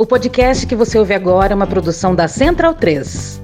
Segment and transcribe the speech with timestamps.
[0.00, 3.40] O podcast que você ouve agora é uma produção da Central 3.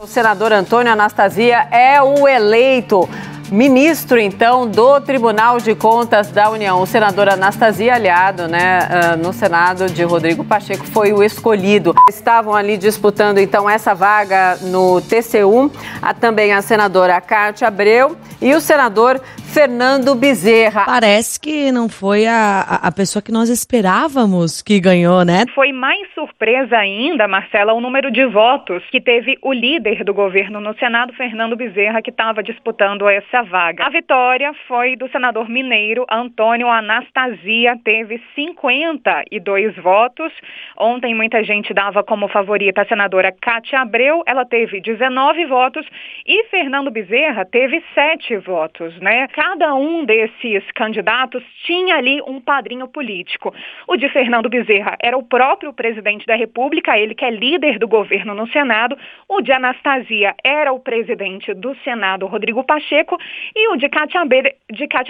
[0.00, 3.06] O senador Antônio Anastasia é o eleito
[3.52, 6.80] ministro, então, do Tribunal de Contas da União.
[6.80, 11.94] O senador Anastasia, aliado né, ah, no Senado de Rodrigo Pacheco, foi o escolhido.
[12.08, 18.54] Estavam ali disputando, então, essa vaga no TCU, a, também a senadora Cátia Abreu e
[18.54, 20.84] o senador Fernando Bezerra.
[20.84, 25.44] Parece que não foi a, a pessoa que nós esperávamos que ganhou, né?
[25.54, 30.60] Foi mais surpresa ainda, Marcela, o número de votos que teve o líder do governo
[30.60, 33.86] no Senado, Fernando Bezerra, que estava disputando essa vaga.
[33.86, 40.32] A vitória foi do senador mineiro Antônio Anastasia, teve 52 votos.
[40.76, 45.86] Ontem muita gente dava como favorita a senadora Cátia Abreu, ela teve 19 votos
[46.26, 49.26] e Fernando Bezerra teve 7 votos, né?
[49.48, 53.54] Cada um desses candidatos tinha ali um padrinho político.
[53.86, 57.88] O de Fernando Bezerra era o próprio presidente da República, ele que é líder do
[57.88, 58.94] governo no Senado.
[59.26, 63.16] O de Anastasia era o presidente do Senado, Rodrigo Pacheco.
[63.56, 64.20] E o de Cátia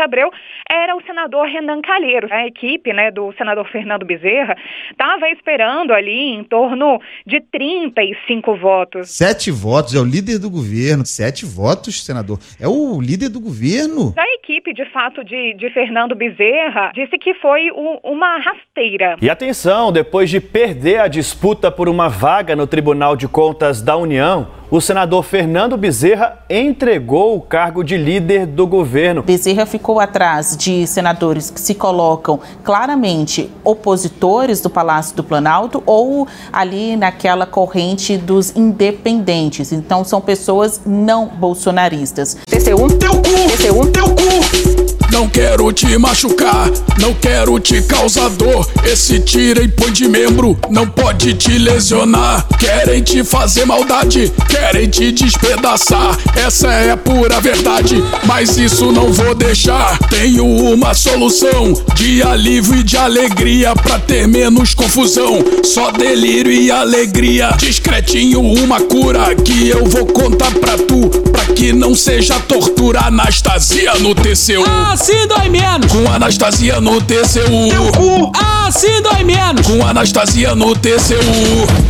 [0.05, 0.31] Abreu,
[0.71, 2.31] era o senador Renan Calheiros.
[2.31, 4.57] A equipe né, do senador Fernando Bezerra
[4.89, 9.11] estava esperando ali em torno de 35 votos.
[9.11, 11.05] Sete votos, é o líder do governo.
[11.05, 12.39] Sete votos, senador.
[12.61, 14.15] É o líder do governo.
[14.19, 17.71] A equipe, de fato, de, de Fernando Bezerra disse que foi
[18.03, 19.15] uma rasteira.
[19.23, 23.97] E atenção, depois de perder a disputa por uma vaga no Tribunal de Contas da
[23.97, 29.23] União, o senador Fernando Bezerra entregou o cargo de líder do governo.
[29.23, 36.29] Bezerra ficou atrás de senadores que se colocam claramente opositores do Palácio do Planalto ou
[36.53, 39.73] ali naquela corrente dos independentes.
[39.73, 42.37] Então são pessoas não bolsonaristas.
[42.51, 44.99] TC1, teu cu, TC1, teu cu.
[45.11, 48.69] Não quero te machucar, não quero te causar dor.
[48.85, 52.47] Esse tira e põe de membro não pode te lesionar.
[52.59, 54.58] Querem te fazer maldade, querem
[54.99, 56.17] te despedaçar.
[56.35, 59.99] Essa é a pura verdade, mas isso não vou deixar.
[60.11, 65.45] Tenho uma solução de alívio e de alegria pra ter menos confusão.
[65.63, 67.55] Só delírio e alegria.
[67.59, 73.01] Discretinho, uma cura que eu vou contar pra tu, pra que não seja tortura.
[73.07, 74.65] Anastasia no TCU.
[74.93, 75.93] Assim dói menos.
[75.93, 77.69] Com Anastasia no TCU.
[77.71, 78.33] Teu cu.
[78.67, 79.67] Assim dói menos.
[79.67, 81.19] Com Anastasia no TCU.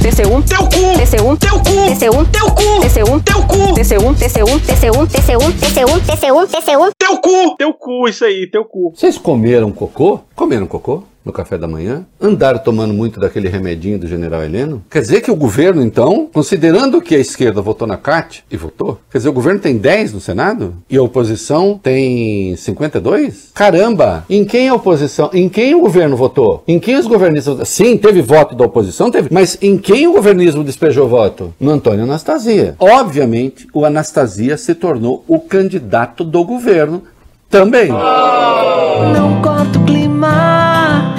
[0.03, 0.99] TC1, Teu cu.
[0.99, 1.91] TC1, Teu cu.
[1.91, 2.58] TC1, Teu cu.
[2.59, 3.57] TC1, Teu cu.
[3.75, 6.91] TC1, TC1, TC1, TC1, TC1, TC1, TC1.
[6.99, 7.57] Teu cu.
[7.57, 8.93] Teu cu, isso aí, teu cu.
[8.95, 10.21] Vocês comeram cocô?
[10.35, 11.05] Comeram cocô?
[11.25, 12.07] No café da manhã?
[12.21, 14.83] Andaram tomando muito daquele remedinho do general Heleno?
[14.91, 18.99] Quer dizer que o governo, então, considerando que a esquerda votou na CAT, e votou,
[19.11, 20.75] quer dizer, o governo tem 10 no Senado?
[20.89, 23.51] E a oposição tem 52?
[23.55, 24.25] Caramba!
[24.31, 26.63] Em quem a oposição, em quem o governo votou?
[26.67, 30.65] Em quem os governistas Sim, teve voto da oposição, teve, mas em quem o governismo
[30.65, 31.53] despejou voto?
[31.61, 32.75] No Antônio Anastasia.
[32.79, 37.03] Obviamente, o Anastasia se tornou o candidato do governo
[37.51, 37.89] também.
[37.89, 39.98] Não corta o clima.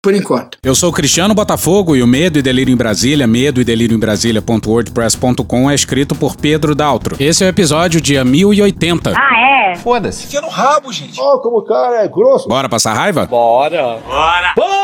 [0.00, 0.58] Por enquanto.
[0.62, 3.96] Eu sou o Cristiano Botafogo e o Medo e Delírio em Brasília, medo e delírio
[3.96, 7.16] em Brasília.wordpress.com é escrito por Pedro Daltro.
[7.18, 9.14] Esse é o episódio dia 1080.
[9.16, 9.74] Ah, é?
[9.74, 10.26] Foda-se.
[10.26, 11.20] Enfia no rabo, gente.
[11.20, 12.48] Ó, como o cara é grosso.
[12.48, 13.26] Bora passar raiva?
[13.26, 13.98] Bora!
[14.06, 14.52] Bora.
[14.54, 14.78] Bora.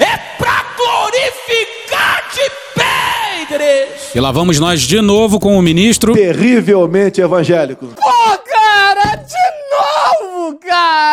[0.00, 2.50] É pra glorificar de
[3.46, 4.14] pedres.
[4.16, 6.12] E lá vamos nós de novo com o ministro.
[6.12, 7.86] Terrivelmente evangélico.
[7.86, 7.94] De
[10.62, 11.11] novo, cara.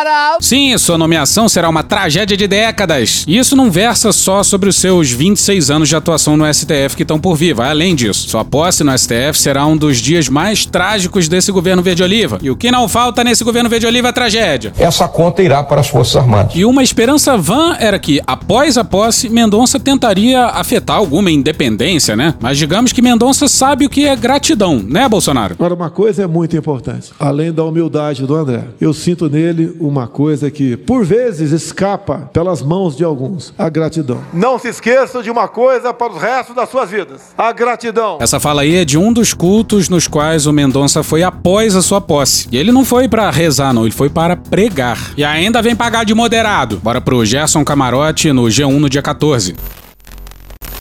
[0.49, 3.23] Sim, sua nomeação será uma tragédia de décadas.
[3.27, 7.03] E isso não versa só sobre os seus 26 anos de atuação no STF que
[7.03, 7.53] estão por vir.
[7.53, 8.27] Vai além disso.
[8.27, 12.39] Sua posse no STF será um dos dias mais trágicos desse governo verde-oliva.
[12.41, 14.73] E o que não falta nesse governo verde-oliva é tragédia.
[14.79, 16.53] Essa conta irá para as Forças Armadas.
[16.55, 22.33] E uma esperança vã era que, após a posse, Mendonça tentaria afetar alguma independência, né?
[22.39, 25.53] Mas digamos que Mendonça sabe o que é gratidão, né, Bolsonaro?
[25.53, 27.11] Agora, uma coisa é muito importante.
[27.19, 32.61] Além da humildade do André, eu sinto nele uma coisa que, por vezes, escapa pelas
[32.61, 34.21] mãos de alguns: a gratidão.
[34.31, 38.17] Não se esqueçam de uma coisa para os restos das suas vidas: a gratidão.
[38.21, 41.81] Essa fala aí é de um dos cultos nos quais o Mendonça foi após a
[41.81, 42.47] sua posse.
[42.51, 45.13] E ele não foi pra rezar, não, ele foi para pregar.
[45.17, 46.79] E ainda vem pagar de moderado.
[46.83, 49.55] Bora pro Gerson Camarote no G1 no dia 14.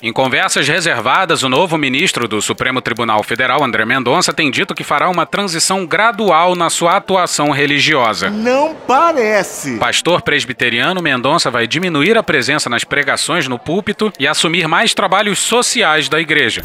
[0.00, 4.84] Em conversas reservadas, o novo ministro do Supremo Tribunal Federal, André Mendonça, tem dito que
[4.84, 8.30] fará uma transição gradual na sua atuação religiosa.
[8.30, 9.76] Não parece.
[9.76, 15.40] Pastor presbiteriano, Mendonça vai diminuir a presença nas pregações no púlpito e assumir mais trabalhos
[15.40, 16.62] sociais da igreja.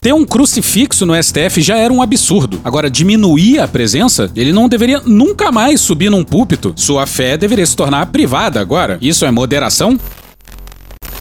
[0.00, 2.60] Ter um crucifixo no STF já era um absurdo.
[2.62, 4.30] Agora, diminuir a presença?
[4.36, 6.74] Ele não deveria nunca mais subir num púlpito.
[6.76, 8.98] Sua fé deveria se tornar privada agora.
[9.00, 9.98] Isso é moderação?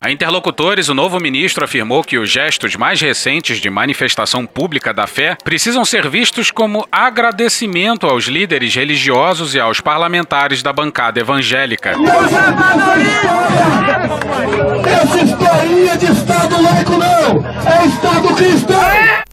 [0.04, 5.08] A interlocutores, o novo ministro afirmou que os gestos mais recentes de manifestação pública da
[5.08, 11.92] fé precisam ser vistos como agradecimento aos líderes religiosos e aos parlamentares da bancada evangélica.
[14.86, 17.46] Essa de Estado laico não!
[17.66, 19.33] É Estado cristão!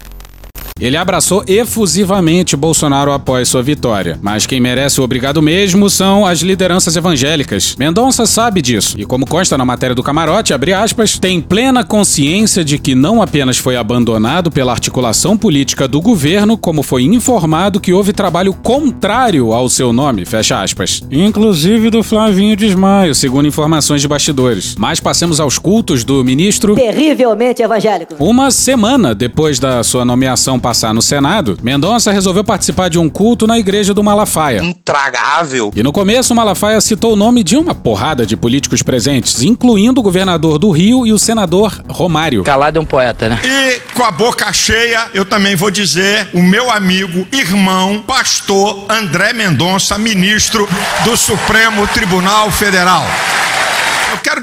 [0.80, 4.18] Ele abraçou efusivamente Bolsonaro após sua vitória.
[4.22, 7.76] Mas quem merece o obrigado mesmo são as lideranças evangélicas.
[7.78, 8.94] Mendonça sabe disso.
[8.98, 13.20] E como consta na matéria do camarote, abre aspas, tem plena consciência de que não
[13.20, 19.52] apenas foi abandonado pela articulação política do governo, como foi informado que houve trabalho contrário
[19.52, 21.02] ao seu nome, fecha aspas.
[21.10, 24.74] Inclusive do Flavinho Desmaio, segundo informações de bastidores.
[24.78, 26.74] Mas passemos aos cultos do ministro.
[26.74, 28.14] Terrivelmente evangélico.
[28.18, 33.44] Uma semana depois da sua nomeação passar no Senado, Mendonça resolveu participar de um culto
[33.44, 34.62] na igreja do Malafaia.
[34.62, 35.72] Intragável.
[35.74, 39.98] E no começo, o Malafaia citou o nome de uma porrada de políticos presentes, incluindo
[39.98, 42.44] o governador do Rio e o senador Romário.
[42.44, 43.40] Calado é um poeta, né?
[43.42, 49.32] E com a boca cheia, eu também vou dizer o meu amigo, irmão, pastor André
[49.32, 50.68] Mendonça, ministro
[51.02, 53.04] do Supremo Tribunal Federal.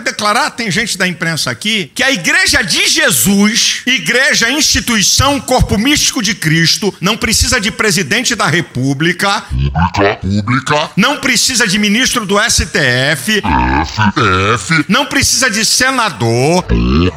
[0.07, 6.24] Declarar, tem gente da imprensa aqui, que a Igreja de Jesus, Igreja Instituição Corpo Místico
[6.24, 9.44] de Cristo, não precisa de presidente da República,
[10.21, 17.13] pública, não precisa de ministro do STF, STF, não precisa de senador, do,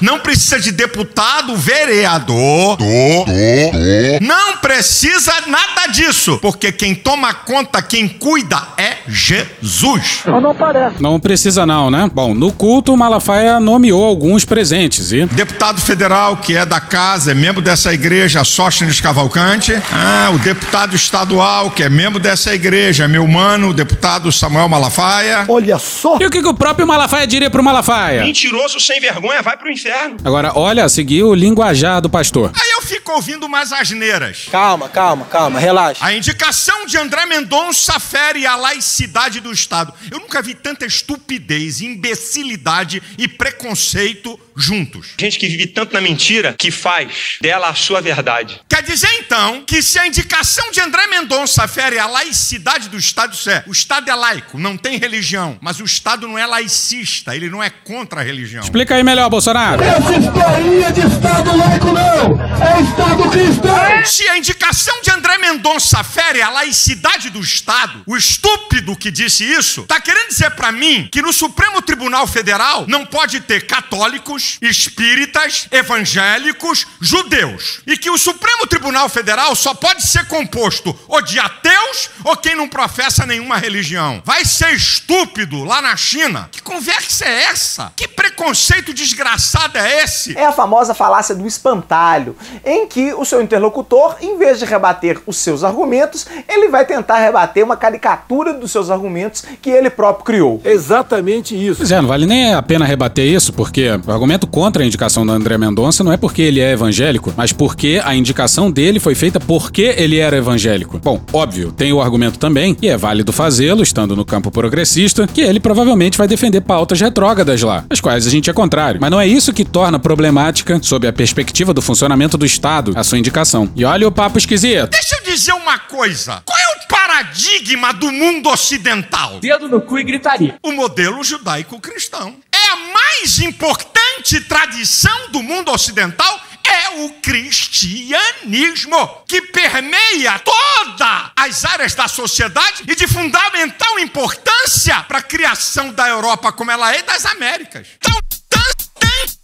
[0.00, 7.32] não precisa de deputado, vereador, do, do, do, não precisa nada disso, porque quem toma
[7.34, 10.22] conta, quem cuida é Jesus.
[10.26, 11.02] Não parece.
[11.02, 12.10] Não precisa não, né?
[12.12, 15.26] Bom, no culto, Malafaia nomeou alguns presentes e...
[15.26, 19.72] Deputado federal que é da casa, é membro dessa igreja, Sóstenes Cavalcante.
[19.92, 25.44] Ah, o deputado estadual que é membro dessa igreja, meu mano, o deputado Samuel Malafaia.
[25.48, 26.18] Olha só.
[26.20, 28.22] E o que, que o próprio Malafaia diria pro Malafaia?
[28.24, 30.16] Mentiroso sem vergonha, vai pro inferno.
[30.24, 32.50] Agora, olha, seguiu o linguajar do pastor.
[32.54, 34.48] Aí eu fico ouvindo umas asneiras.
[34.50, 36.04] Calma, calma, calma, relaxa.
[36.04, 39.94] A indicação de André Mendonça fere a laicidade do Estado.
[40.10, 45.14] Eu nunca vi tanta estupidez, imbecilidade e preconceito juntos.
[45.18, 48.60] Gente que vive tanto na mentira que faz dela a sua verdade.
[48.68, 53.32] Quer dizer então que se a indicação de André Mendonça fere a laicidade do Estado,
[53.32, 57.34] isso é, o Estado é laico, não tem religião, mas o Estado não é laicista,
[57.34, 58.62] ele não é contra a religião.
[58.62, 59.82] Explica aí melhor, Bolsonaro.
[59.82, 62.42] Essa historinha de Estado laico não!
[62.62, 63.72] É Estado cristão!
[64.04, 69.44] Se a indicação de André Mendonça fere a laicidade do Estado, o estúpido que disse
[69.44, 74.58] isso, tá querendo dizer para mim que no Supremo Tribunal Federal não pode ter católicos,
[74.60, 77.80] espíritas, evangélicos, judeus.
[77.86, 82.56] E que o Supremo Tribunal Federal só pode ser composto ou de ateus ou quem
[82.56, 84.20] não professa nenhuma religião.
[84.24, 86.48] Vai ser estúpido lá na China.
[86.50, 87.92] Que conversa é essa?
[87.96, 90.36] Que preconceito desgraçado é esse?
[90.36, 92.36] É a famosa falácia do espantalho,
[92.72, 97.18] em que o seu interlocutor, em vez de rebater os seus argumentos, ele vai tentar
[97.18, 100.60] rebater uma caricatura dos seus argumentos que ele próprio criou.
[100.64, 101.78] Exatamente isso.
[101.78, 105.26] Pois é, não vale nem a pena rebater isso, porque o argumento contra a indicação
[105.26, 109.14] do André Mendonça não é porque ele é evangélico, mas porque a indicação dele foi
[109.14, 110.98] feita porque ele era evangélico.
[110.98, 115.42] Bom, óbvio, tem o argumento também, e é válido fazê-lo, estando no campo progressista, que
[115.42, 119.00] ele provavelmente vai defender pautas retrógradas lá, as quais a gente é contrário.
[119.00, 123.02] Mas não é isso que torna problemática, sob a perspectiva do funcionamento do Estado, a
[123.02, 123.72] sua indicação.
[123.74, 124.90] E olha o papo esquisito.
[124.90, 126.42] Deixa eu dizer uma coisa.
[126.44, 129.40] Qual é o paradigma do mundo ocidental?
[129.40, 130.56] Dedo no cu e gritaria.
[130.62, 132.36] O modelo judaico-cristão.
[132.52, 141.64] É a mais importante tradição do mundo ocidental é o cristianismo, que permeia todas as
[141.64, 147.00] áreas da sociedade e de fundamental importância para a criação da Europa como ela é
[147.00, 147.88] e das Américas.
[147.96, 148.12] Então,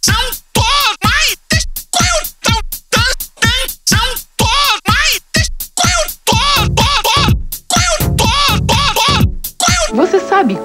[0.01, 0.31] são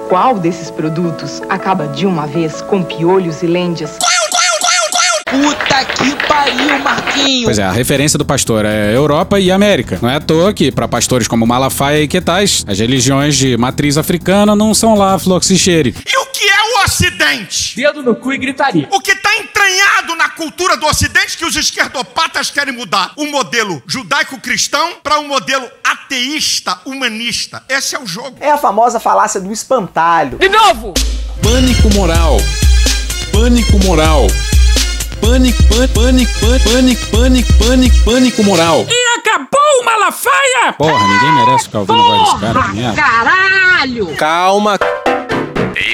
[0.09, 3.97] qual desses produtos acaba de uma vez com piolhos e lêndias?
[5.29, 7.45] Puta que pariu, Marquinho!
[7.45, 9.99] Pois é, a referência do pastor é Europa e América.
[10.01, 13.97] Não é à toa que, para pastores como Malafaia e Quetais, as religiões de matriz
[13.97, 15.95] africana não são lá fluoxichere.
[16.05, 17.75] E o que é o Ocidente.
[17.75, 18.87] Dedo no cu e gritaria.
[18.91, 19.34] O que está
[19.65, 25.27] entranhado na cultura do Ocidente que os esquerdopatas querem mudar o modelo judaico-cristão para um
[25.27, 27.63] modelo ateísta, humanista.
[27.67, 28.37] Esse é o jogo.
[28.39, 30.37] É a famosa falácia do espantalho.
[30.37, 30.93] De novo!
[31.41, 32.37] Pânico moral.
[33.31, 34.27] Pânico moral.
[35.19, 36.31] Pânico, pânico, pânico,
[36.69, 38.85] pânico, pânico, pânico, pânico moral.
[38.87, 40.73] E acabou o Malafaia!
[40.77, 43.01] Porra, ninguém merece ficar ouvindo vários caras, merda.
[43.01, 44.15] Caralho!
[44.15, 44.77] Calma.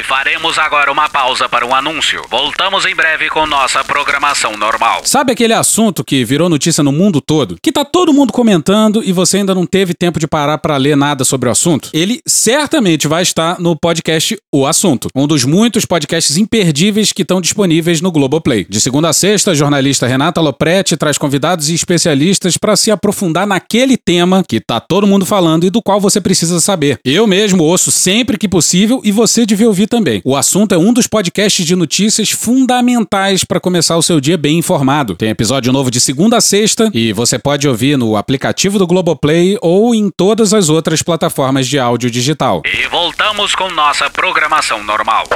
[0.03, 2.22] Faremos agora uma pausa para um anúncio.
[2.29, 5.01] Voltamos em breve com nossa programação normal.
[5.05, 7.58] Sabe aquele assunto que virou notícia no mundo todo?
[7.62, 10.98] Que tá todo mundo comentando e você ainda não teve tempo de parar pra ler
[10.98, 11.89] nada sobre o assunto?
[11.93, 17.39] Ele certamente vai estar no podcast O Assunto, um dos muitos podcasts imperdíveis que estão
[17.39, 18.65] disponíveis no Globoplay.
[18.70, 23.46] De segunda a sexta, a jornalista Renata Lopretti traz convidados e especialistas para se aprofundar
[23.46, 27.00] naquele tema que tá todo mundo falando e do qual você precisa saber.
[27.05, 30.21] Eu mesmo ouço sempre que possível e você devia ouvir também.
[30.24, 34.57] O assunto é um dos podcasts de notícias fundamentais para começar o seu dia bem
[34.57, 35.15] informado.
[35.15, 39.57] Tem episódio novo de segunda a sexta e você pode ouvir no aplicativo do Globoplay
[39.62, 42.62] ou em todas as outras plataformas de áudio digital.
[42.65, 45.27] E voltamos com nossa programação normal.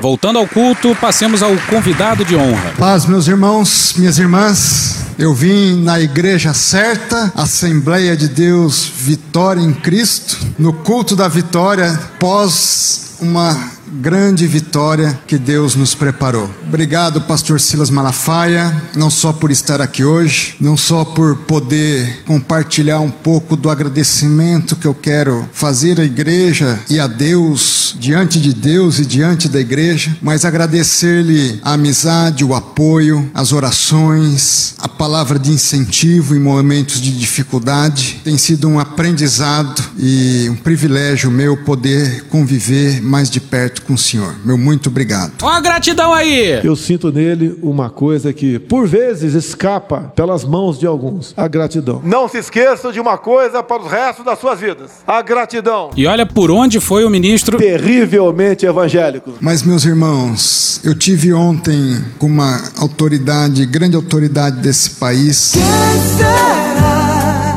[0.00, 2.72] Voltando ao culto, passemos ao convidado de honra.
[2.78, 5.06] Paz, meus irmãos, minhas irmãs.
[5.18, 11.98] Eu vim na igreja certa, Assembleia de Deus, Vitória em Cristo, no culto da vitória,
[12.20, 16.50] pós uma grande vitória que Deus nos preparou.
[16.66, 23.00] Obrigado, pastor Silas Malafaia, não só por estar aqui hoje, não só por poder compartilhar
[23.00, 28.52] um pouco do agradecimento que eu quero fazer à igreja e a Deus, diante de
[28.52, 35.38] Deus e diante da igreja, mas agradecer-lhe a amizade, o apoio, as orações, a palavra
[35.38, 38.20] de incentivo em momentos de dificuldade.
[38.24, 43.98] Tem sido um aprendizado e um privilégio meu poder conviver mais de perto com o
[43.98, 44.34] Senhor.
[44.44, 45.32] Meu muito obrigado.
[45.42, 46.60] Ó a gratidão aí!
[46.64, 52.00] Eu sinto nele uma coisa que, por vezes, escapa pelas mãos de alguns: a gratidão.
[52.04, 55.90] Não se esqueçam de uma coisa para os restos das suas vidas: a gratidão.
[55.96, 57.58] E olha por onde foi o ministro.
[57.58, 59.34] Terrivelmente evangélico.
[59.40, 65.54] Mas, meus irmãos, eu tive ontem com uma autoridade, grande autoridade desse país.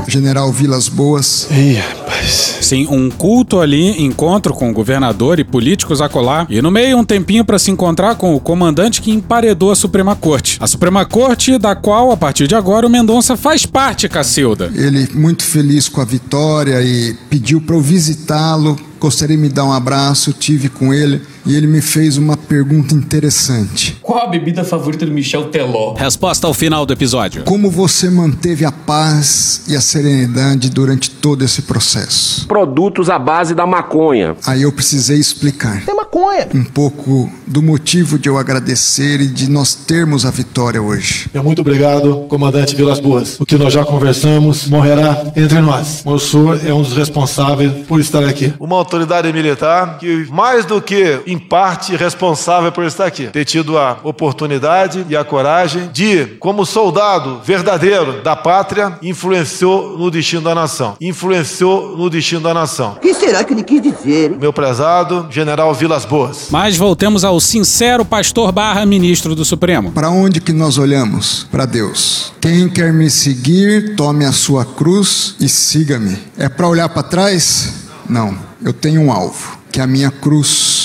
[0.07, 1.47] General Vilas Boas.
[1.51, 1.81] Ih,
[2.21, 2.57] rapaz.
[2.61, 6.45] Sim, um culto ali, encontro com o governador e políticos a colar.
[6.49, 10.15] E no meio, um tempinho para se encontrar com o comandante que emparedou a Suprema
[10.15, 10.57] Corte.
[10.59, 14.71] A Suprema Corte, da qual, a partir de agora, o Mendonça faz parte, Cacilda.
[14.73, 18.77] Ele muito feliz com a vitória e pediu para eu visitá-lo.
[18.99, 22.93] Gostaria de me dar um abraço, tive com ele e ele me fez uma pergunta
[22.93, 23.97] interessante.
[24.01, 25.93] Qual a bebida favorita do Michel Teló?
[25.95, 27.43] Resposta ao final do episódio.
[27.43, 32.47] Como você manteve a paz e a serenidade durante todo esse processo?
[32.47, 34.35] Produtos à base da maconha.
[34.45, 36.47] Aí eu precisei explicar Tem maconha.
[36.53, 41.29] um pouco do motivo de eu agradecer e de nós termos a vitória hoje.
[41.33, 43.39] Meu muito obrigado, comandante Vilas Boas.
[43.39, 46.01] O que nós já conversamos morrerá entre nós.
[46.05, 48.53] O senhor é um dos responsáveis por estar aqui.
[48.59, 53.77] Uma autoridade militar que, mais do que em parte responsável por estar aqui, ter tido
[53.77, 60.53] a oportunidade e a coragem de, como soldado verdadeiro da pátria, influenciou no destino da
[60.53, 60.95] nação.
[60.99, 62.93] Influenciou no destino da nação.
[62.97, 64.31] O que será que ele quis dizer?
[64.31, 66.47] Meu prezado General Vilas Boas.
[66.49, 69.91] Mas voltemos ao sincero pastor barra ministro do Supremo.
[69.91, 71.47] Para onde que nós olhamos?
[71.49, 72.33] Para Deus.
[72.41, 76.17] Quem quer me seguir, tome a sua cruz e siga-me.
[76.37, 77.73] É para olhar para trás?
[78.09, 78.37] Não.
[78.63, 80.80] Eu tenho um alvo, que é a minha cruz.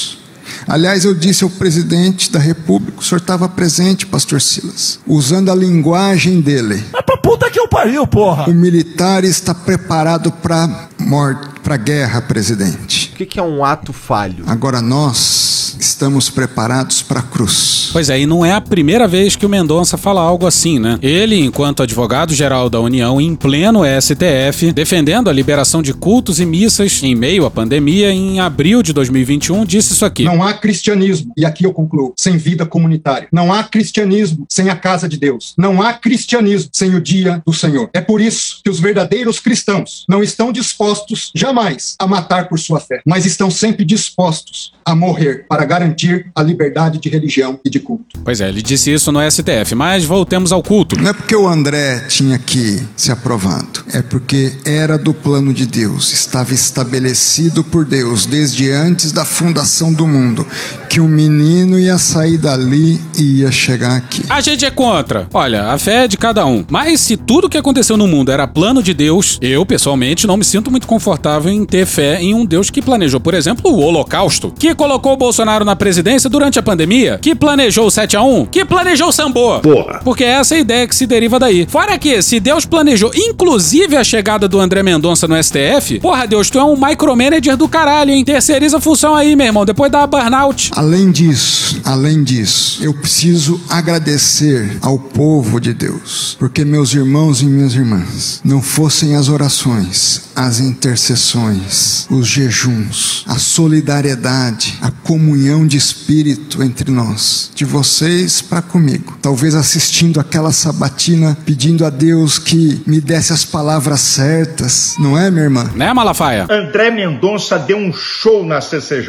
[0.68, 5.54] Aliás, eu disse ao presidente da República, o senhor estava presente, pastor Silas, usando a
[5.54, 6.84] linguagem dele.
[6.92, 8.50] É pra puta que eu pariu, porra!
[8.50, 13.05] O militar está preparado para morte, para guerra, presidente.
[13.16, 14.44] O que, é um ato falho?
[14.46, 17.88] Agora nós estamos preparados para a cruz.
[17.90, 20.98] Pois é, e não é a primeira vez que o Mendonça fala algo assim, né?
[21.00, 27.02] Ele, enquanto advogado-geral da União, em pleno STF, defendendo a liberação de cultos e missas
[27.02, 30.24] em meio à pandemia, em abril de 2021, disse isso aqui.
[30.24, 33.28] Não há cristianismo, e aqui eu concluo, sem vida comunitária.
[33.32, 35.54] Não há cristianismo sem a casa de Deus.
[35.56, 37.88] Não há cristianismo sem o dia do Senhor.
[37.94, 42.78] É por isso que os verdadeiros cristãos não estão dispostos jamais a matar por sua
[42.78, 47.78] fé, mas estão sempre dispostos a morrer para garantir a liberdade de religião e de
[47.80, 48.18] culto.
[48.24, 50.96] Pois é, ele disse isso no STF, mas voltemos ao culto.
[50.96, 55.66] Não é porque o André tinha que ser aprovado, é porque era do plano de
[55.66, 60.46] Deus, estava estabelecido por Deus desde antes da fundação do mundo,
[60.88, 64.22] que o menino ia sair dali e ia chegar aqui.
[64.28, 65.28] A gente é contra.
[65.32, 66.64] Olha, a fé é de cada um.
[66.70, 70.44] Mas se tudo que aconteceu no mundo era plano de Deus, eu, pessoalmente, não me
[70.44, 74.52] sinto muito confortável em ter fé em um Deus que planejou, por exemplo, o Holocausto,
[74.58, 77.18] que colocou o Bolsonaro na presidência durante a pandemia?
[77.20, 78.48] Que planejou o 7x1?
[78.50, 79.60] Que planejou o Sambô?
[79.60, 80.00] Porra.
[80.02, 81.66] Porque essa é a ideia que se deriva daí.
[81.68, 86.48] Fora que, se Deus planejou, inclusive a chegada do André Mendonça no STF, porra, Deus,
[86.48, 88.24] tu é um micromanager do caralho, hein?
[88.24, 90.70] Terceiriza a função aí, meu irmão, depois dá burnout.
[90.74, 97.46] Além disso, além disso, eu preciso agradecer ao povo de Deus, porque meus irmãos e
[97.46, 105.78] minhas irmãs, não fossem as orações, as intercessões, os jejuns, a solidariedade, a comunhão de
[105.78, 109.16] espírito entre nós, de vocês para comigo.
[109.22, 115.30] Talvez assistindo aquela sabatina, pedindo a Deus que me desse as palavras certas, não é,
[115.30, 115.70] minha irmã?
[115.74, 116.46] Né, Malafaia?
[116.50, 119.08] André Mendonça deu um show na CCJ.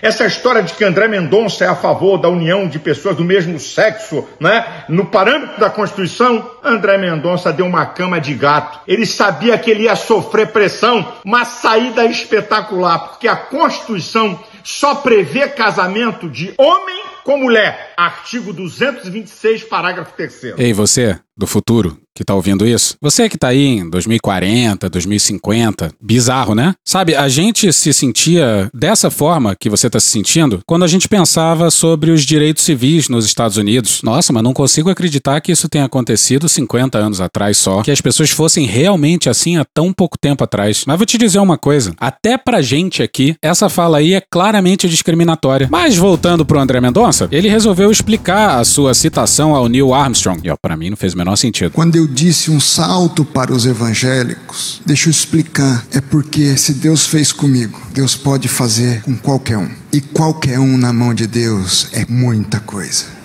[0.00, 3.58] Essa história de que André Mendonça é a favor da união de pessoas do mesmo
[3.58, 4.64] sexo, né?
[4.88, 8.80] No parâmetro da Constituição, André Mendonça deu uma cama de gato.
[8.86, 15.48] Ele sabia que ele ia sofrer pressão, uma saída espetacular, porque a Constituição só prevê
[15.48, 17.94] casamento de homem com mulher.
[17.96, 22.96] Artigo 226, parágrafo 3 Ei, você, do futuro, que tá ouvindo isso?
[23.00, 26.74] Você que tá aí em 2040, 2050, bizarro, né?
[26.86, 31.08] Sabe, a gente se sentia dessa forma que você tá se sentindo quando a gente
[31.08, 34.02] pensava sobre os direitos civis nos Estados Unidos.
[34.02, 38.02] Nossa, mas não consigo acreditar que isso tenha acontecido 50 anos atrás só, que as
[38.02, 40.84] pessoas fossem realmente assim há tão pouco tempo atrás.
[40.86, 44.88] Mas vou te dizer uma coisa, até pra gente aqui, essa fala aí é claramente
[44.90, 45.68] discriminatória.
[45.70, 50.38] Mas voltando pro André Mendonça, ele resolveu explicar a sua citação ao Neil Armstrong.
[50.44, 51.70] E ó, pra mim não fez o menor sentido.
[51.70, 55.84] Quando eu disse um salto para os evangélicos, deixa eu explicar.
[55.92, 59.70] É porque se Deus fez comigo, Deus pode fazer com qualquer um.
[59.92, 63.20] E qualquer um na mão de Deus é muita coisa.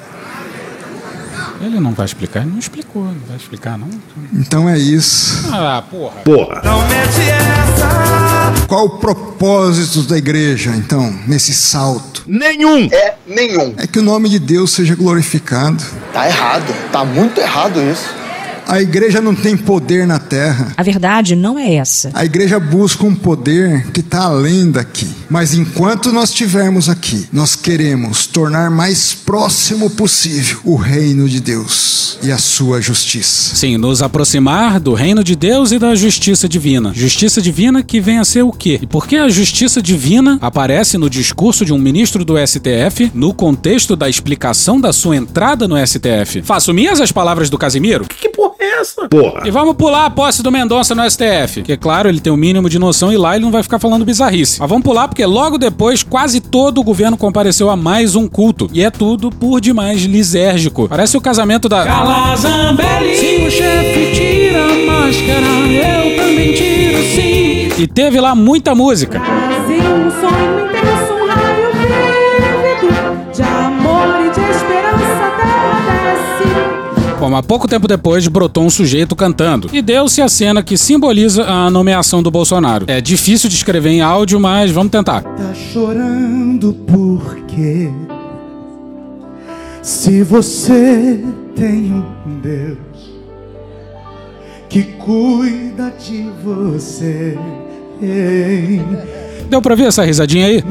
[1.62, 3.89] Ele não vai explicar, ele não explicou, não vai explicar não.
[4.33, 5.50] Então é isso.
[5.51, 6.21] Ah, porra.
[6.21, 6.62] Porra.
[8.67, 12.23] Qual o propósito da igreja, então, nesse salto?
[12.27, 12.87] Nenhum.
[12.91, 13.73] É nenhum.
[13.77, 15.83] É que o nome de Deus seja glorificado.
[16.11, 16.73] Tá errado.
[16.91, 18.25] Tá muito errado isso.
[18.67, 20.74] A igreja não tem poder na terra.
[20.75, 22.10] A verdade não é essa.
[22.13, 25.07] A igreja busca um poder que está além daqui.
[25.29, 32.18] Mas enquanto nós estivermos aqui, nós queremos tornar mais próximo possível o reino de Deus
[32.24, 33.55] e a sua justiça.
[33.55, 36.92] Sim, nos aproximar do reino de Deus e da justiça divina.
[36.94, 38.79] Justiça divina que vem a ser o quê?
[38.81, 43.33] E por que a justiça divina aparece no discurso de um ministro do STF no
[43.33, 46.42] contexto da explicação da sua entrada no STF?
[46.42, 48.05] Faço minhas as palavras do Casimiro?
[48.05, 49.07] Que porra é essa?
[49.07, 49.42] Porra.
[49.46, 51.64] E vamos pular a posse do Mendonça no STF.
[51.64, 54.05] Que, claro, ele tem o mínimo de noção e lá ele não vai ficar falando
[54.05, 54.59] bizarrice.
[54.59, 58.70] Mas vamos pular porque logo depois quase todo o governo compareceu a mais um culto.
[58.74, 60.88] E é tudo por demais lisérgico.
[60.88, 61.83] Parece o casamento da.
[61.85, 63.16] Calazambelli.
[63.16, 67.81] Se o chefe tira a máscara, eu também tiro sim.
[67.81, 69.20] E teve lá muita música.
[69.20, 70.64] Um sonho
[77.25, 79.68] Bom, mas pouco tempo depois brotou um sujeito cantando.
[79.74, 82.85] E deu-se a cena que simboliza a nomeação do Bolsonaro.
[82.88, 85.24] É difícil de escrever em áudio, mas vamos tentar.
[85.24, 87.90] Tá chorando por quê?
[89.81, 91.20] Se você
[91.55, 91.92] tem
[92.27, 92.77] um Deus
[94.70, 97.40] que cuida de você.
[98.03, 98.79] Ei.
[99.50, 100.64] Deu pra ver essa risadinha aí?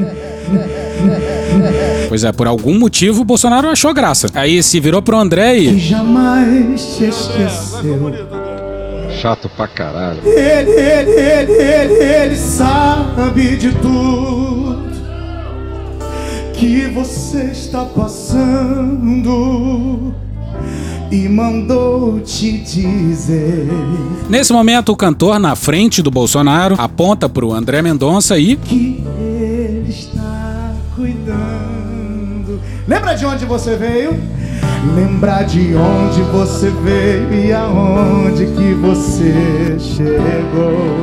[2.07, 4.27] Pois é, por algum motivo o Bolsonaro achou graça.
[4.35, 5.79] Aí se virou pro André Que e.
[5.79, 8.13] jamais te esqueceu.
[9.19, 10.19] Chato pra caralho.
[10.23, 14.85] Ele, ele, ele, ele, ele sabe de tudo
[16.53, 19.35] que você está passando
[21.11, 23.67] e mandou te dizer
[24.29, 28.55] Nesse momento, o cantor na frente do Bolsonaro aponta pro André Mendonça e.
[28.55, 30.24] que ele está.
[32.87, 34.11] Lembra de onde você veio?
[34.95, 40.95] Lembra de onde você veio e aonde que você chegou.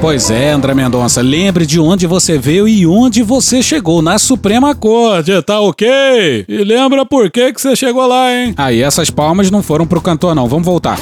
[0.00, 4.74] Pois é, André Mendonça, lembre de onde você veio e onde você chegou na Suprema
[4.76, 6.44] Corte, tá ok?
[6.46, 8.54] E lembra por que, que você chegou lá, hein?
[8.56, 10.46] Aí essas palmas não foram pro cantor, não.
[10.46, 11.00] Vamos voltar.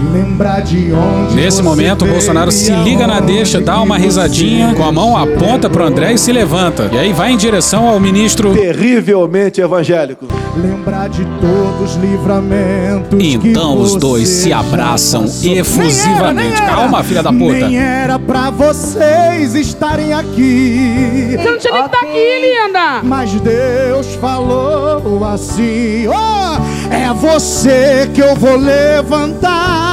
[0.00, 4.84] Lembra de onde Nesse momento, o Bolsonaro se liga na deixa, dá uma risadinha, com
[4.84, 6.88] a mão aponta pro André e se levanta.
[6.92, 8.54] E aí vai em direção ao ministro.
[8.54, 10.26] Terrivelmente evangélico.
[10.56, 13.18] Lembrar de todos os livramentos.
[13.18, 16.06] que Então os dois se abraçam efusivamente.
[16.06, 16.66] Nem era, nem era.
[16.66, 17.68] Calma, filha da puta.
[17.68, 21.36] Nem era pra vocês estarem aqui.
[21.36, 23.00] Você não tinha nem que estar aqui, linda.
[23.02, 26.58] Mas Deus falou assim: ó,
[26.90, 29.87] é você que eu vou levantar.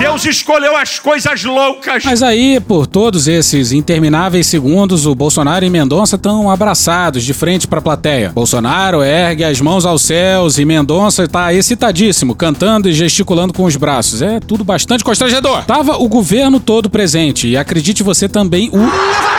[0.00, 2.02] Deus escolheu as coisas loucas.
[2.06, 7.68] Mas aí, por todos esses intermináveis segundos, o Bolsonaro e Mendonça estão abraçados de frente
[7.68, 8.30] pra plateia.
[8.30, 13.76] Bolsonaro ergue as mãos aos céus e Mendonça tá excitadíssimo, cantando e gesticulando com os
[13.76, 14.22] braços.
[14.22, 15.66] É tudo bastante constrangedor.
[15.66, 19.29] Tava o governo todo presente e acredite você também o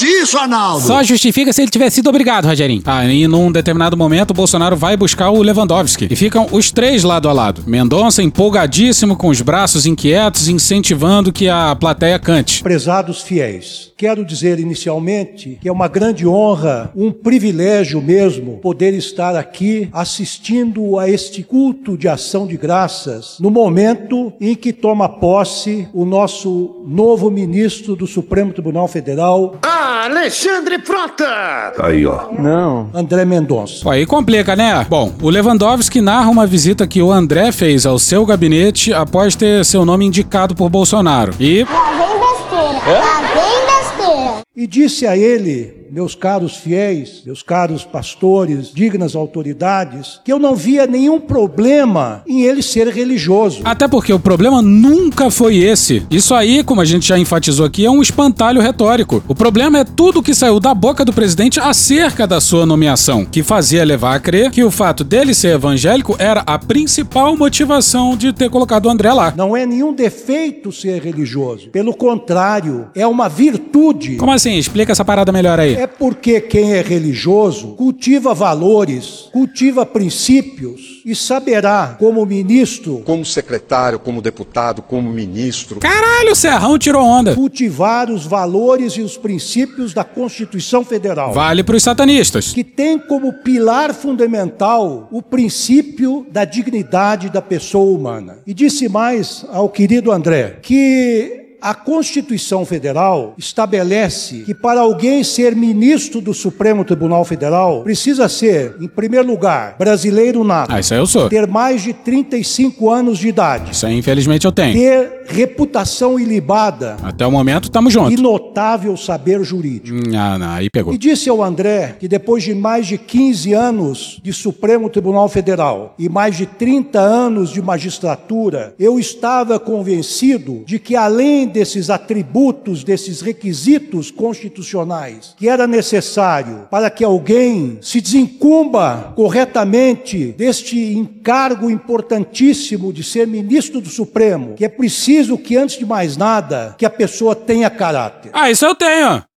[0.00, 0.86] Pode isso, Arnaldo!
[0.86, 2.82] Só justifica se ele tivesse sido obrigado, Rogerinho.
[2.86, 6.08] Ah, e num determinado momento, o Bolsonaro vai buscar o Lewandowski.
[6.10, 7.64] E ficam os três lado a lado.
[7.66, 12.62] Mendonça empolgadíssimo, com os braços inquietos, incentivando que a plateia cante.
[12.62, 19.36] Prezados fiéis, quero dizer inicialmente que é uma grande honra, um privilégio mesmo, poder estar
[19.36, 25.86] aqui assistindo a este culto de ação de graças no momento em que toma posse
[25.92, 29.58] o nosso novo ministro do Supremo Tribunal Federal.
[29.90, 31.72] Alexandre Frota!
[31.80, 32.30] Aí, ó.
[32.32, 32.90] Não.
[32.94, 33.90] André Mendonça.
[33.90, 34.86] Aí complica, né?
[34.88, 39.64] Bom, o Lewandowski narra uma visita que o André fez ao seu gabinete após ter
[39.64, 41.34] seu nome indicado por Bolsonaro.
[41.40, 41.64] E.
[41.64, 43.00] Lá vem besteira.
[43.00, 44.42] Lá vem besteira.
[44.56, 50.54] E disse a ele, meus caros fiéis, meus caros pastores, dignas autoridades, que eu não
[50.54, 53.62] via nenhum problema em ele ser religioso.
[53.64, 56.06] Até porque o problema nunca foi esse.
[56.10, 59.22] Isso aí, como a gente já enfatizou aqui, é um espantalho retórico.
[59.26, 63.42] O problema é tudo que saiu da boca do presidente acerca da sua nomeação, que
[63.42, 68.32] fazia levar a crer que o fato dele ser evangélico era a principal motivação de
[68.32, 69.32] ter colocado o André lá.
[69.36, 71.68] Não é nenhum defeito ser religioso.
[71.70, 74.16] Pelo contrário, é uma virtude.
[74.16, 74.56] Como assim?
[74.56, 75.79] Explica essa parada melhor aí.
[75.80, 83.98] É porque quem é religioso cultiva valores, cultiva princípios e saberá, como ministro, como secretário,
[83.98, 87.34] como deputado, como ministro, Caralho, o Serrão tirou onda.
[87.34, 91.32] cultivar os valores e os princípios da Constituição Federal.
[91.32, 92.52] Vale pros satanistas.
[92.52, 98.40] Que tem como pilar fundamental o princípio da dignidade da pessoa humana.
[98.46, 105.54] E disse mais ao querido André que a Constituição Federal estabelece que para alguém ser
[105.54, 110.72] ministro do Supremo Tribunal Federal precisa ser, em primeiro lugar, brasileiro nato.
[110.72, 111.28] Ah, isso aí eu sou.
[111.28, 113.72] Ter mais de 35 anos de idade.
[113.72, 114.72] Isso aí, infelizmente, eu tenho.
[114.72, 118.10] Ter reputação ilibada Até o momento, tamo junto.
[118.12, 119.96] e notável saber jurídico.
[119.96, 120.92] Hum, Ah, não, aí pegou.
[120.92, 125.94] E disse ao André que depois de mais de 15 anos de Supremo Tribunal Federal
[125.98, 132.82] e mais de 30 anos de magistratura, eu estava convencido de que além desses atributos,
[132.82, 142.92] desses requisitos constitucionais, que era necessário para que alguém se desincumba corretamente deste encargo importantíssimo
[142.92, 146.90] de ser ministro do Supremo, que é preciso que antes de mais nada, que a
[146.90, 148.30] pessoa tenha caráter.
[148.32, 149.29] Ah, isso eu tenho.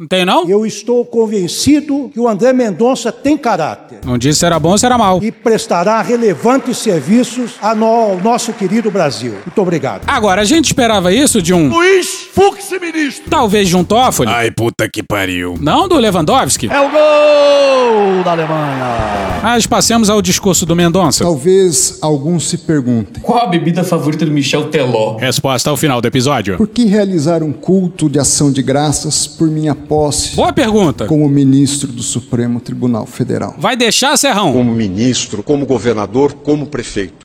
[0.00, 0.48] Não tem, não?
[0.48, 4.78] Eu estou convencido que o André Mendonça tem caráter Não disse se era bom ou
[4.78, 5.22] se era mal.
[5.22, 9.32] e prestará relevantes serviços ao nosso querido Brasil.
[9.44, 10.04] Muito obrigado.
[10.06, 11.68] Agora, a gente esperava isso de um.
[11.68, 13.28] Luiz Fux, ministro!
[13.28, 14.30] Talvez de um Toffoli.
[14.30, 15.56] Ai, puta que pariu.
[15.60, 16.70] Não do Lewandowski.
[16.72, 19.40] É o gol da Alemanha!
[19.42, 21.24] Mas passemos ao discurso do Mendonça.
[21.24, 25.16] Talvez alguns se perguntem: Qual a bebida favorita do Michel Teló?
[25.18, 26.56] Resposta ao final do episódio.
[26.56, 31.04] por que realizar um culto de ação de graças por minha posse Boa pergunta.
[31.06, 33.56] como ministro do Supremo Tribunal Federal?
[33.58, 34.52] Vai deixar, Serrão?
[34.52, 37.16] como ministro, como governador, como prefeito.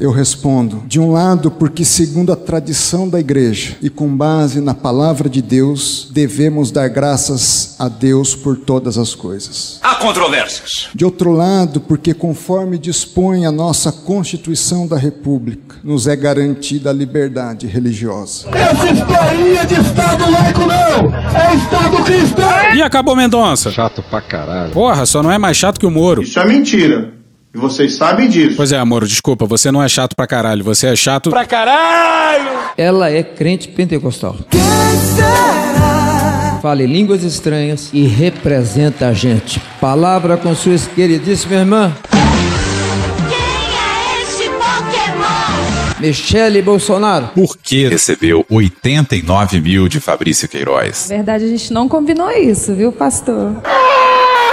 [0.00, 4.74] Eu respondo: de um lado, porque, segundo a tradição da igreja e com base na
[4.74, 9.78] palavra de Deus, devemos dar graças a Deus por todas as coisas.
[9.82, 10.88] Há controvérsias.
[10.94, 16.92] De outro lado, porque, conforme dispõe a nossa Constituição da República, nos é garantida a
[16.92, 18.48] liberdade religiosa.
[18.52, 21.14] Essa historinha de Estado laico não!
[21.14, 22.74] É Estado cristão!
[22.74, 23.70] E acabou Mendonça.
[23.70, 24.72] Chato pra caralho.
[24.72, 26.22] Porra, só não é mais chato que o Moro.
[26.22, 27.15] Isso é mentira.
[27.56, 28.54] E vocês sabem disso.
[28.54, 31.30] Pois é, Moro, desculpa, você não é chato pra caralho, você é chato.
[31.30, 32.50] Pra caralho!
[32.76, 34.36] Ela é crente pentecostal.
[36.60, 39.58] Fala em línguas estranhas e representa a gente.
[39.80, 41.96] Palavra com sua queridíssima irmã.
[45.98, 47.28] Michele Bolsonaro.
[47.28, 51.08] Por que recebeu 89 mil de Fabrício Queiroz?
[51.08, 53.56] Na verdade, a gente não combinou isso, viu, pastor?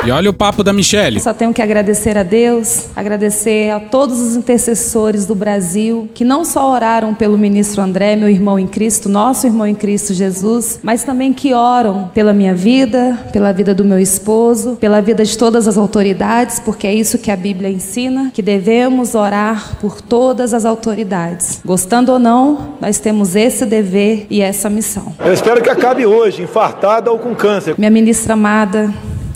[0.06, 1.18] E olha o papo da Michelle.
[1.22, 6.44] Só tenho que agradecer a Deus, agradecer a todos os intercessores do Brasil que não
[6.44, 11.06] só oraram pelo ministro André, meu irmão em Cristo, nosso irmão em Cristo Jesus, mas
[11.06, 15.70] também que oram pela minha vida, pela vida do meu esposo, pela vida de todas
[15.70, 20.66] as autoridades, porque é isso que a Bíblia ensina, que devemos orar por todas as
[20.66, 21.62] autoridades.
[21.64, 25.16] Gostando ou não, nós temos esse dever e essa missão.
[25.24, 27.76] Eu espero que acabe hoje, infartada ou com câncer.
[27.78, 28.94] Minha ministra amada,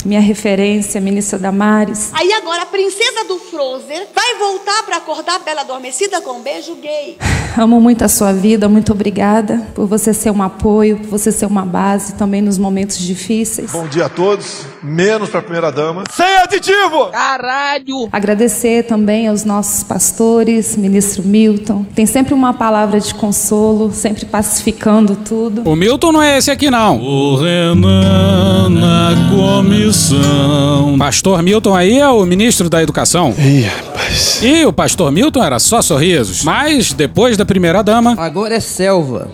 [0.08, 2.12] minha referência, ministra Damares.
[2.14, 6.42] Aí agora a princesa do Frozen vai voltar para acordar a Bela Adormecida com um
[6.42, 7.18] beijo gay.
[7.58, 11.46] Amo muito a sua vida, muito obrigada por você ser um apoio, por você ser
[11.46, 13.72] uma base também nos momentos difíceis.
[13.72, 16.04] Bom dia a todos, menos para a primeira dama.
[16.12, 17.08] Sem aditivo!
[17.12, 18.08] Caralho!
[18.12, 21.86] Agradecer também aos nossos pastores, ministro Milton.
[21.94, 25.62] Tem sempre uma palavra de consolo, sempre pacificando tudo.
[25.70, 27.02] O Milton não é esse aqui, não.
[27.02, 30.98] O Renan na comissão.
[30.98, 33.34] Pastor Milton aí é o ministro da Educação.
[33.38, 34.42] Ih, rapaz.
[34.42, 36.44] E o pastor Milton era só sorrisos.
[36.44, 38.16] Mas depois da primeira dama.
[38.18, 39.30] Agora é selva.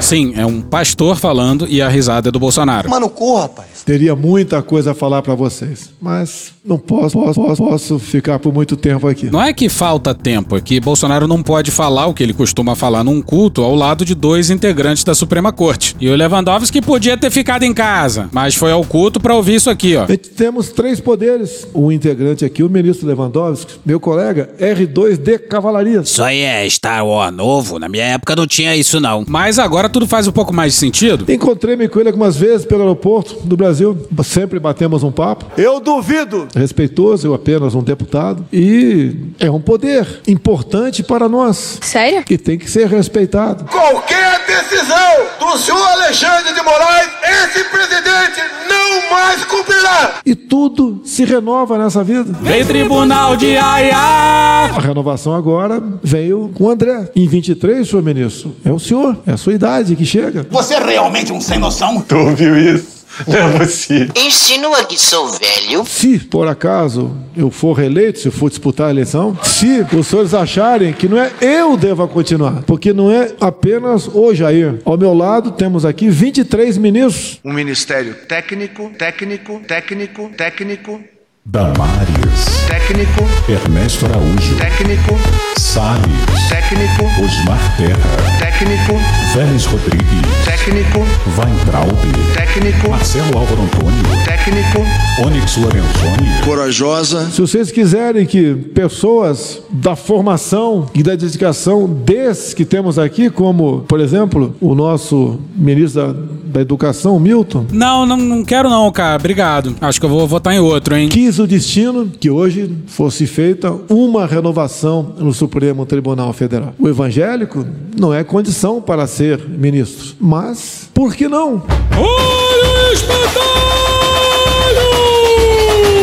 [0.00, 2.88] Sim, é um pastor falando e a risada é do Bolsonaro.
[2.88, 3.82] Mano, corra, rapaz.
[3.84, 8.76] Teria muita coisa a falar para vocês, mas não posso, posso, posso ficar por muito
[8.76, 9.30] tempo aqui.
[9.30, 12.74] Não é que falta tempo, é que Bolsonaro não pode falar o que ele costuma
[12.74, 15.94] falar num culto ao lado de dois integrantes da Suprema Corte.
[16.00, 19.70] E o Lewandowski podia ter ficado em casa, mas foi ao culto para ouvir isso
[19.70, 20.06] aqui, ó.
[20.36, 21.66] Temos três poderes.
[21.72, 26.00] O integrante aqui, o ministro Lewandowski, meu colega, R2 de Cavalaria.
[26.00, 29.24] Isso aí é Star Wars novo, na minha época não tinha isso não.
[29.28, 31.30] Mas agora tudo faz um pouco mais de sentido.
[31.30, 33.96] Encontrei-me com ele algumas vezes pelo aeroporto do Brasil.
[34.24, 35.46] Sempre batemos um papo.
[35.56, 36.48] Eu duvido.
[36.54, 38.44] Respeitoso, eu apenas um deputado.
[38.52, 41.78] E é um poder importante para nós.
[41.82, 42.22] Sério?
[42.24, 43.64] Que tem que ser respeitado.
[43.64, 50.20] Qualquer decisão do senhor Alexandre de Moraes, esse presidente não mais cumprirá.
[50.24, 52.32] E tudo se renova nessa vida.
[52.42, 54.70] Vem tribunal de Aiá!
[54.76, 57.10] A renovação agora veio com o André.
[57.14, 60.46] Em 23, senhor ministro, é o senhor, é a sua idade que chega.
[60.50, 62.00] Você é realmente um sem noção?
[62.00, 62.96] Tu ouviu isso?
[63.26, 64.12] Não é possível.
[64.16, 65.84] Insinua que sou velho.
[65.86, 70.34] Se, por acaso, eu for reeleito, se eu for disputar a eleição, se os senhores
[70.34, 74.80] acharem que não é eu deva continuar, porque não é apenas o Jair.
[74.84, 77.40] Ao meu lado temos aqui 23 ministros.
[77.44, 81.00] Um ministério técnico, técnico, técnico, técnico,
[81.48, 85.14] Damares, técnico, Ernesto Araújo, técnico,
[85.56, 89.00] Salles, técnico, Osmar Terra, técnico,
[89.32, 90.98] Vélez Rodrigues, técnico,
[91.38, 94.80] Weintraub, técnico, Marcelo Álvaro Antônio, técnico,
[95.24, 97.30] Onyx Lorenzoni, Corajosa.
[97.30, 103.82] Se vocês quiserem que pessoas da formação e da dedicação desses que temos aqui, como,
[103.82, 109.16] por exemplo, o nosso ministro da, da Educação, Milton, Não, não, não quero não, cara.
[109.16, 109.76] Obrigado.
[109.80, 111.08] Acho que eu vou votar em outro, hein?
[111.36, 116.74] Quis o destino que hoje fosse feita uma renovação no Supremo Tribunal Federal.
[116.78, 117.66] O evangélico
[117.98, 121.62] não é condição para ser ministro, mas por que não?
[121.92, 123.36] Olha o espantalho!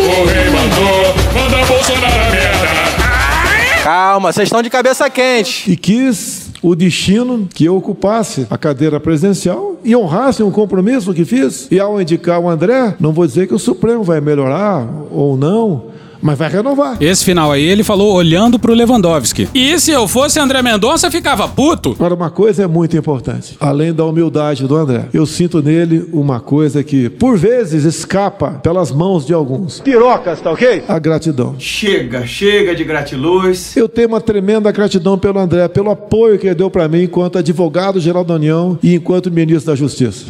[0.05, 3.83] O rei mandou, manda Bolsonaro a merda.
[3.83, 5.71] Calma, vocês estão de cabeça quente.
[5.71, 11.25] E quis o destino que eu ocupasse a cadeira presidencial e honrasse um compromisso que
[11.25, 11.67] fiz.
[11.69, 15.92] E ao indicar o André, não vou dizer que o Supremo vai melhorar ou não,
[16.23, 16.97] mas vai renovar.
[17.01, 19.49] Esse final aí ele falou olhando pro Lewandowski.
[19.53, 21.91] E se eu fosse André Mendonça, ficava puto.
[21.91, 23.57] Agora, uma coisa é muito importante.
[23.59, 28.91] Além da humildade do André, eu sinto nele uma coisa que, por vezes, escapa pelas
[28.91, 29.81] mãos de alguns.
[29.81, 30.83] Pirocas, tá ok?
[30.87, 31.55] A gratidão.
[31.59, 33.75] Chega, chega de gratiluz.
[33.75, 37.37] Eu tenho uma tremenda gratidão pelo André, pelo apoio que ele deu para mim enquanto
[37.37, 40.25] advogado-geral da União e enquanto ministro da Justiça.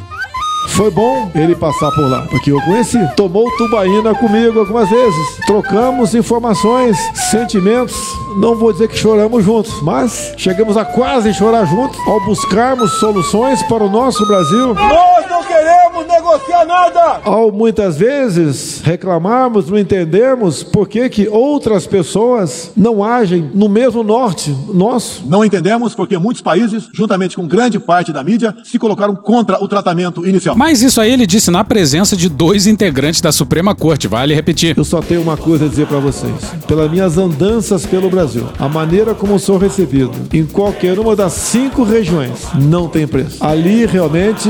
[0.69, 2.97] Foi bom ele passar por lá, porque eu conheci.
[3.15, 5.37] Tomou tubaína comigo algumas vezes.
[5.45, 6.97] Trocamos informações,
[7.29, 7.95] sentimentos.
[8.37, 13.61] Não vou dizer que choramos juntos, mas chegamos a quase chorar juntos ao buscarmos soluções
[13.63, 14.73] para o nosso Brasil.
[14.73, 17.21] Nós não queremos negociar nada.
[17.23, 24.03] Ao muitas vezes reclamarmos, não entendermos por que, que outras pessoas não agem no mesmo
[24.03, 25.23] norte nosso.
[25.27, 29.67] Não entendemos porque muitos países, juntamente com grande parte da mídia, se colocaram contra o
[29.67, 30.55] tratamento inicial.
[30.55, 34.77] Mas isso aí ele disse na presença de dois integrantes da Suprema Corte, vale repetir.
[34.77, 36.33] Eu só tenho uma coisa a dizer para vocês.
[36.67, 41.83] Pelas minhas andanças pelo Brasil, a maneira como sou recebido em qualquer uma das cinco
[41.83, 43.43] regiões não tem preço.
[43.43, 44.49] Ali realmente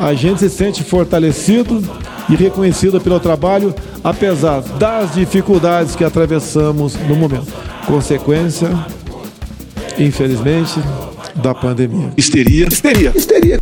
[0.00, 1.82] a gente se sente fortalecido
[2.28, 7.52] e reconhecido pelo trabalho, apesar das dificuldades que atravessamos no momento.
[7.86, 8.68] Consequência,
[9.98, 10.74] infelizmente,
[11.36, 12.12] da pandemia.
[12.16, 13.58] Histeria, Histeria, histeria,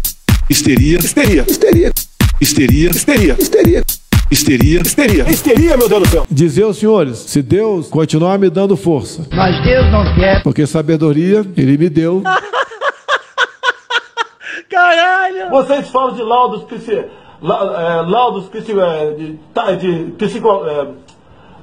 [0.49, 1.93] histeria, histeria, histeria,
[2.41, 3.83] histeria, histeria, histeria.
[4.31, 5.29] histeria, Histeria.
[5.31, 6.27] Histeria, meu Deus do céu.
[6.31, 10.41] Dizer aos senhores, se Deus continuar me dando força, Mas Deus não quer.
[10.43, 12.23] porque sabedoria Ele me deu,
[14.71, 15.51] Caralho.
[15.51, 17.05] Vocês falam de laudos, psi,
[17.43, 20.87] la- é, laudos psi, é, de, tá, de psico, é,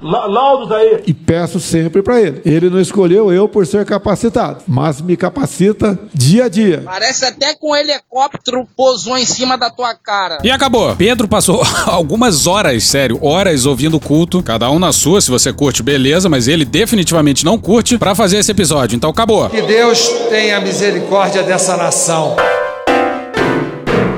[0.01, 1.01] laudos aí.
[1.07, 2.41] E peço sempre para ele.
[2.45, 6.83] Ele não escolheu eu por ser capacitado, mas me capacita dia a dia.
[6.85, 10.37] Parece até que um helicóptero pousou em cima da tua cara.
[10.43, 10.95] E acabou.
[10.95, 15.51] Pedro passou algumas horas, sério, horas ouvindo o culto, cada um na sua, se você
[15.51, 18.95] curte, beleza, mas ele definitivamente não curte, para fazer esse episódio.
[18.95, 19.49] Então acabou.
[19.49, 22.35] Que Deus tenha misericórdia dessa nação.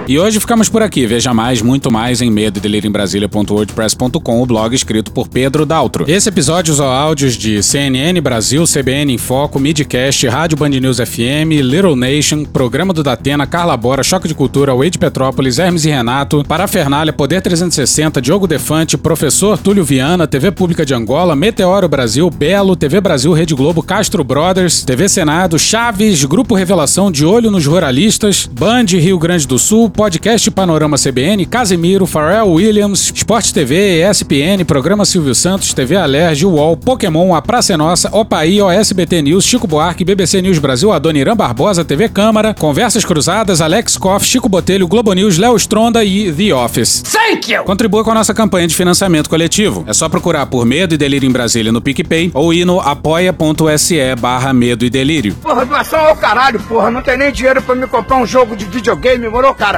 [0.09, 1.05] E hoje ficamos por aqui.
[1.05, 2.59] Veja mais, muito mais em medo
[4.41, 6.05] o blog escrito por Pedro Daltro.
[6.07, 11.61] Esse episódio usou áudios de CNN Brasil, CBN em Foco, Midcast, Rádio Band News FM,
[11.61, 16.43] Little Nation, Programa do Datena, Carla Bora, Choque de Cultura, Wade Petrópolis, Hermes e Renato,
[16.43, 22.75] Parafernália, Poder 360, Diogo Defante, Professor Túlio Viana, TV Pública de Angola, Meteoro Brasil, Belo,
[22.75, 28.49] TV Brasil, Rede Globo, Castro Brothers, TV Senado, Chaves, Grupo Revelação de Olho nos Ruralistas,
[28.51, 35.03] Band Rio Grande do Sul, Podcast Panorama CBN, Casemiro, Pharrell Williams, Sport TV, ESPN, Programa
[35.03, 40.05] Silvio Santos, TV Alerj, UOL, Pokémon, A Praça é Nossa, Opaí, OSBT News, Chico Buarque,
[40.05, 45.37] BBC News Brasil, Adoniran Barbosa, TV Câmara, Conversas Cruzadas, Alex Koff, Chico Botelho, Globo News,
[45.37, 47.01] Léo Stronda e The Office.
[47.01, 47.65] Thank you!
[47.65, 49.83] Contribua com a nossa campanha de financiamento coletivo.
[49.85, 54.15] É só procurar por Medo e Delírio em Brasília no PicPay ou ir no apoia.se
[54.17, 55.35] barra Medo e Delírio.
[55.41, 56.89] Porra, doação ao caralho, porra.
[56.89, 59.77] Não tem nem dinheiro pra me comprar um jogo de videogame, morou, cara?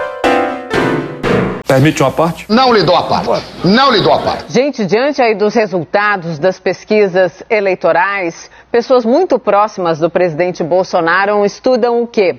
[1.71, 2.45] Permite uma parte?
[2.49, 3.45] Não lhe dou a parte.
[3.63, 4.51] Não lhe dou a parte.
[4.51, 12.03] Gente, diante aí dos resultados das pesquisas eleitorais, pessoas muito próximas do presidente Bolsonaro estudam
[12.03, 12.35] o quê?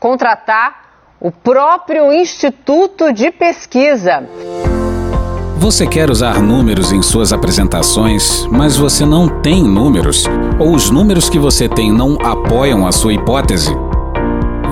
[0.00, 4.24] Contratar o próprio Instituto de Pesquisa.
[5.58, 10.24] Você quer usar números em suas apresentações, mas você não tem números?
[10.58, 13.72] Ou os números que você tem não apoiam a sua hipótese?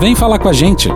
[0.01, 0.91] Vem falar com a gente.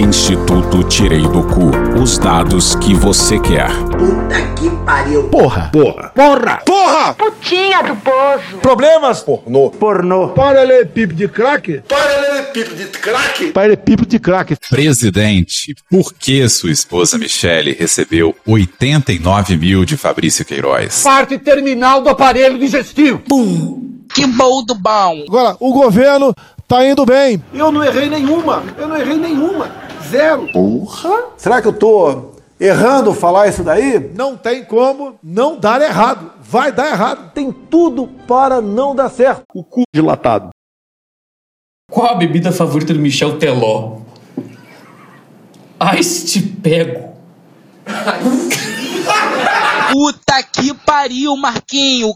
[0.00, 1.70] Instituto Tirei do Cu.
[2.00, 3.68] Os dados que você quer.
[3.68, 5.24] Puta que pariu.
[5.28, 5.70] Porra.
[5.72, 6.08] Porra.
[6.14, 6.62] Porra.
[6.64, 7.14] Porra.
[7.14, 8.58] Putinha do poço.
[8.60, 9.20] Problemas?
[9.20, 9.70] Pornô.
[9.70, 10.28] Pornô.
[10.30, 11.82] Paralelepípedo de crack?
[11.88, 13.46] Paralelepípedo de crack?
[13.52, 14.56] Paralelepípedo de crack.
[14.68, 21.02] Presidente, por que sua esposa Michele recebeu 89 mil de Fabrício Queiroz?
[21.02, 23.18] Parte terminal do aparelho digestivo.
[23.18, 23.90] Pum.
[24.14, 25.24] Que bom do bom.
[25.26, 26.34] Agora, o governo
[26.72, 27.44] tá indo bem.
[27.52, 28.62] Eu não errei nenhuma.
[28.78, 29.70] Eu não errei nenhuma.
[30.08, 30.50] Zero.
[30.50, 31.24] Porra.
[31.36, 34.10] Será que eu tô errando falar isso daí?
[34.14, 36.32] Não tem como não dar errado.
[36.40, 37.30] Vai dar errado.
[37.34, 39.42] Tem tudo para não dar certo.
[39.54, 40.48] O cu dilatado.
[41.90, 43.98] Qual a bebida favorita do Michel Teló?
[45.78, 47.12] Ai, se te pego.
[49.92, 52.14] Puta que pariu, Marquinho.